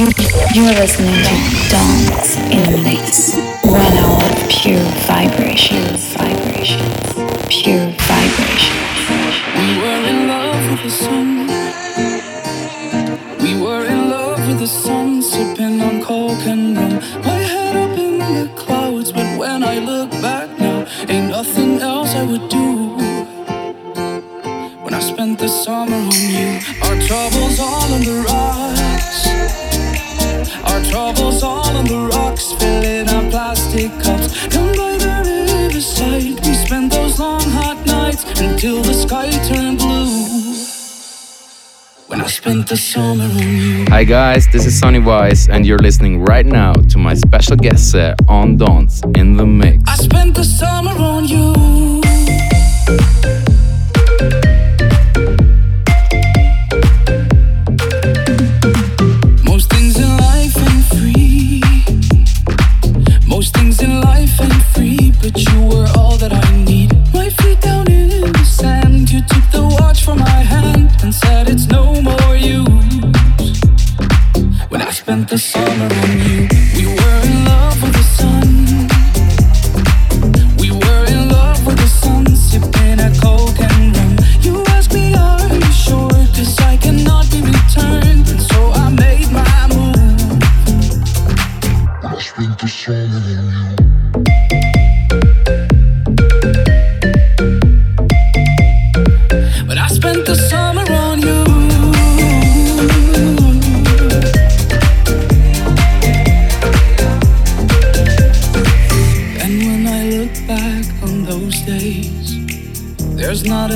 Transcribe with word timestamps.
You're 0.00 0.06
listening 0.08 1.12
to 1.12 1.68
Dance 1.68 2.36
in 2.38 2.72
the 2.72 2.80
Mix. 2.82 3.36
One 3.62 3.92
hour 3.98 4.24
of 4.24 4.48
pure 4.48 4.80
vibration, 5.04 5.84
vibration, 6.16 6.80
pure 7.50 7.79
Hi 42.50 44.02
guys, 44.02 44.48
this 44.48 44.66
is 44.66 44.76
Sonny 44.76 44.98
Wise, 44.98 45.48
and 45.48 45.64
you're 45.64 45.78
listening 45.78 46.24
right 46.24 46.44
now 46.44 46.72
to 46.72 46.98
my 46.98 47.14
special 47.14 47.54
guest 47.54 47.92
set 47.92 48.18
on 48.26 48.56
Dance 48.56 49.02
in 49.14 49.36
the 49.36 49.46
Mix. 49.46 49.84
I 49.86 49.94
spent 49.94 50.34
the 50.34 50.42
summer 50.42 50.90
on 50.90 51.28
you. 51.28 51.69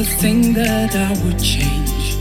Thing 0.04 0.54
that 0.54 0.96
I 0.96 1.10
would 1.22 1.38
change. 1.38 2.16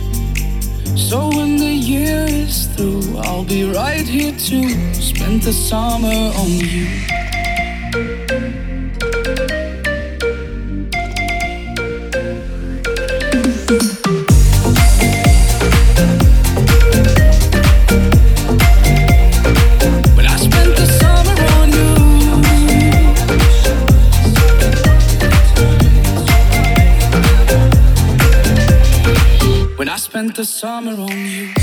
So 1.00 1.30
when 1.30 1.56
the 1.58 1.74
year 1.74 2.26
is 2.28 2.68
through, 2.76 3.18
I'll 3.18 3.46
be 3.46 3.64
right 3.64 4.06
here 4.06 4.34
to 4.34 4.94
spend 4.94 5.44
the 5.44 5.54
summer 5.54 6.34
on 6.42 6.50
you. 6.50 6.88
Summer 30.54 30.92
on 30.92 31.26
you. 31.26 31.63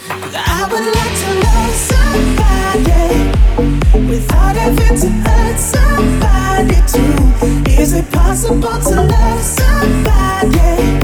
without 3.57 4.55
having 4.55 4.97
to 4.97 5.09
hurt 5.25 5.59
somebody 5.59 6.75
too? 6.87 7.71
Is 7.81 7.93
it 7.93 8.09
possible 8.11 8.77
to 8.89 8.95
love 9.01 9.41
somebody 9.41 10.99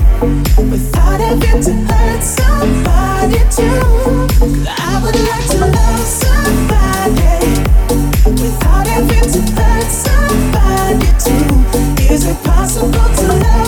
without 0.69 1.19
having 1.19 1.61
to 1.63 1.73
hurt 1.89 2.23
somebody 2.23 3.39
too? 3.49 3.81
I 4.69 5.01
would 5.03 5.19
like 5.29 5.47
to 5.55 5.65
love 5.77 6.05
somebody 6.23 7.35
without 8.41 8.87
having 8.87 9.27
to 9.33 9.41
hurt 9.59 9.91
somebody 9.91 11.07
too. 11.25 12.13
Is 12.13 12.25
it 12.25 12.43
possible 12.43 12.91
to 12.91 13.27
love? 13.33 13.66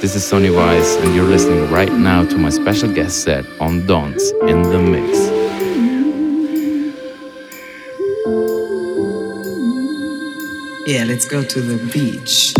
This 0.00 0.14
is 0.14 0.24
Sonny 0.24 0.48
Wise, 0.48 0.94
and 0.94 1.12
you're 1.12 1.24
listening 1.24 1.72
right 1.72 1.92
now 1.92 2.24
to 2.24 2.38
my 2.38 2.50
special 2.50 2.88
guest 2.94 3.24
set 3.24 3.44
on 3.58 3.84
Dance 3.84 4.30
in 4.42 4.62
the 4.62 4.78
Mix. 4.78 5.18
Yeah, 10.86 11.02
let's 11.02 11.26
go 11.26 11.42
to 11.42 11.60
the 11.60 11.84
beach. 11.92 12.54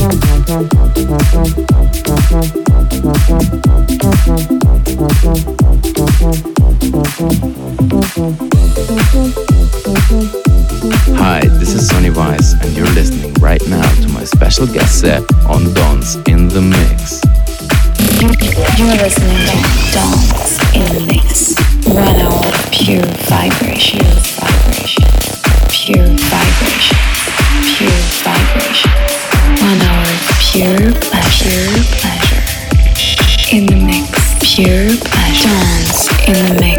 Hi, 0.00 0.08
this 11.44 11.74
is 11.74 11.86
Sonny 11.86 12.08
Weiss, 12.08 12.54
and 12.62 12.74
you're 12.74 12.88
listening 12.88 13.34
right 13.34 13.60
now 13.68 13.82
to 14.00 14.08
my 14.08 14.24
special 14.24 14.66
guest 14.66 15.00
set 15.00 15.20
on 15.44 15.74
Dance 15.74 16.14
in 16.28 16.48
the 16.48 16.62
Mix. 16.62 17.20
You're 18.78 18.96
listening 18.96 19.36
to 19.48 19.56
Dance 19.92 20.58
in 20.74 20.94
the 20.94 21.04
Mix. 21.12 21.54
One 21.86 22.16
hour 22.16 22.52
pure 22.72 23.04
vibration, 23.28 24.00
vibration, 24.40 25.04
pure 25.68 26.06
vibration. 26.06 27.09
pure 31.50 31.82
pleasure. 31.98 32.42
In 33.52 33.66
the 33.66 33.74
mix, 33.74 34.34
pure 34.40 34.86
pleasure. 35.10 35.48
Dance 35.48 36.08
in 36.28 36.46
the 36.46 36.60
mix. 36.60 36.69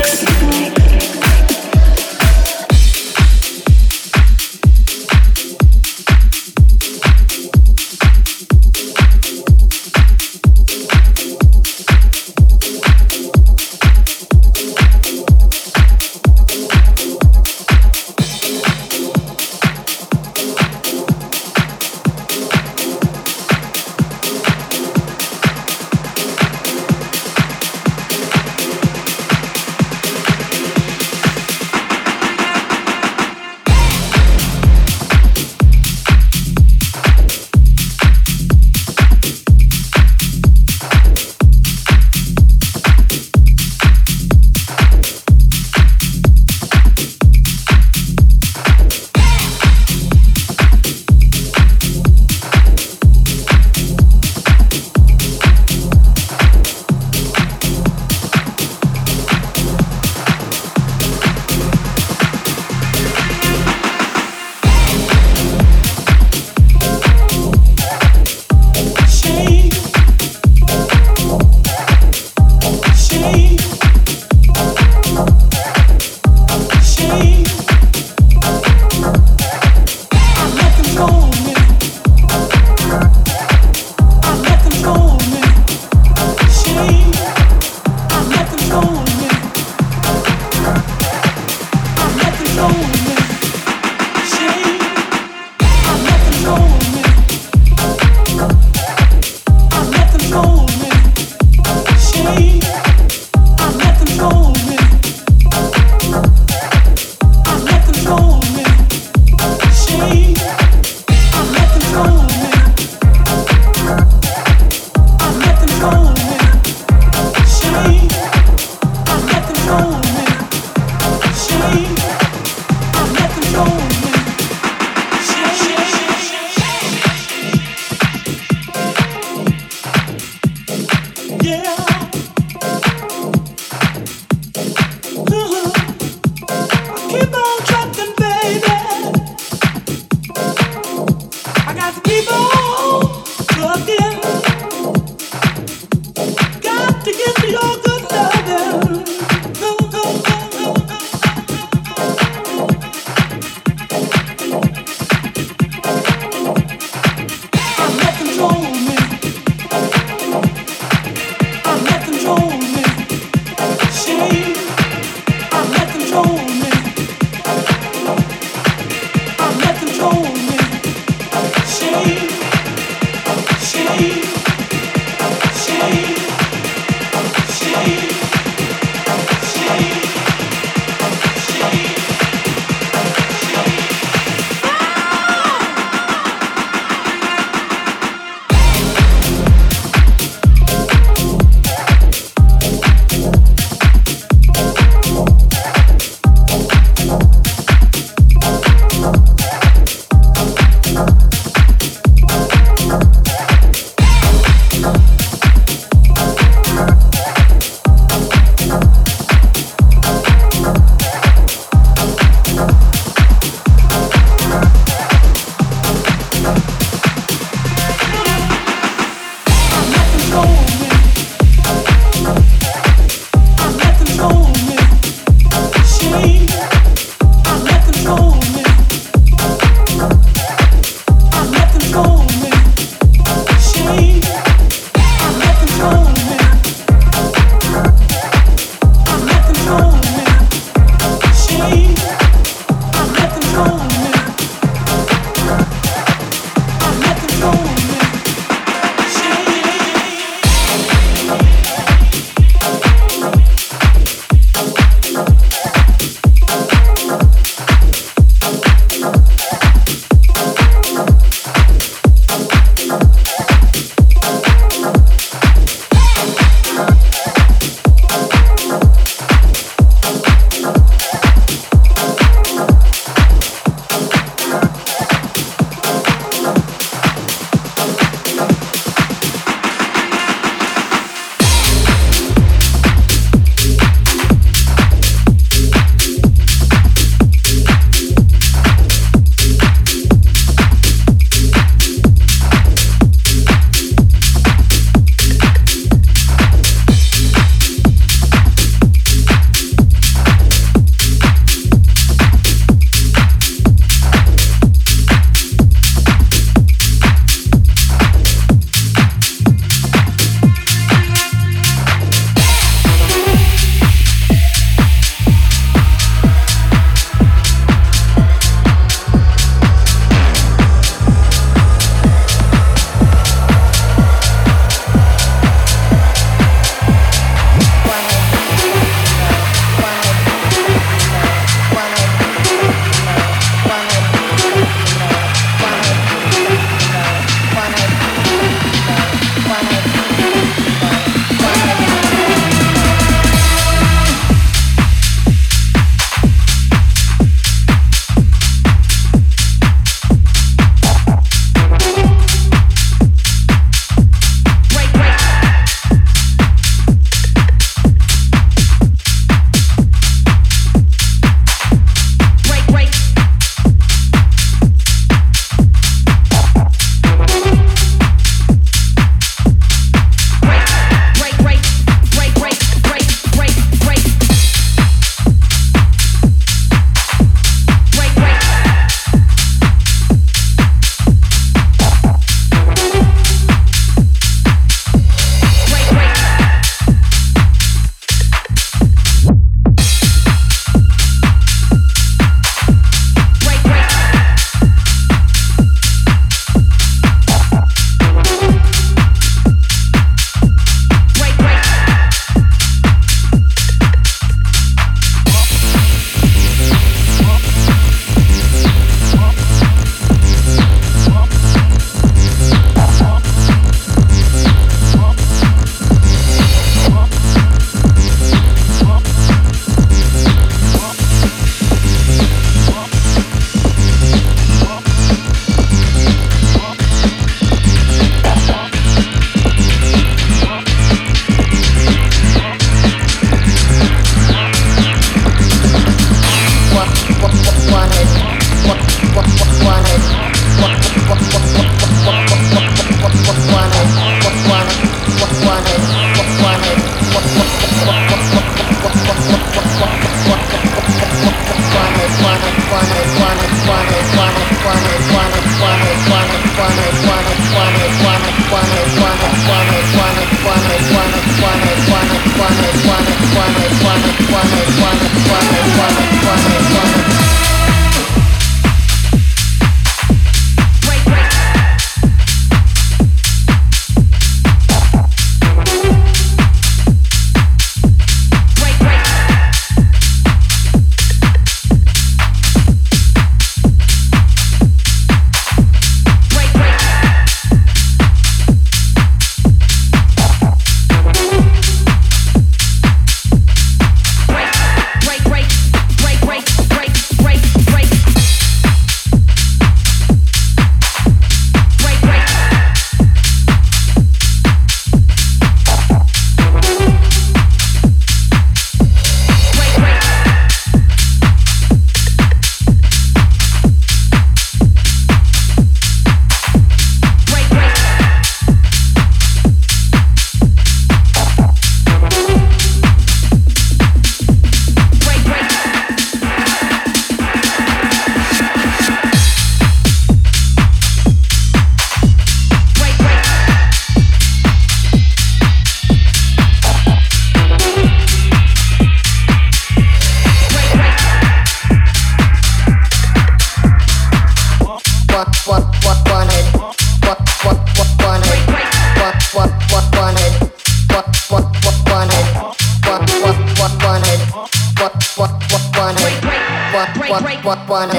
one. 557.68 557.91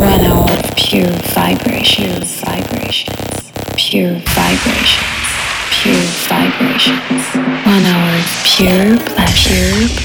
One 0.00 0.20
hour 0.22 0.50
of 0.50 0.76
pure 0.76 1.12
vibrations, 1.34 2.40
vibrations, 2.40 3.52
pure 3.76 4.14
vibrations, 4.14 5.28
pure 5.70 5.94
vibrations. 6.24 7.24
One 7.66 7.84
hour 7.84 8.16
of 8.16 8.42
pure 8.46 8.96
pleasure, 8.96 9.76
pleasure. 9.76 9.99